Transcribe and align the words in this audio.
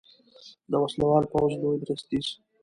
د 0.71 0.73
وسلوال 0.83 1.23
پوځ 1.31 1.51
لوی 1.61 1.77
درستیز 1.83 2.27